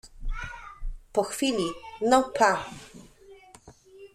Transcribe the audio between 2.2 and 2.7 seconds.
pa.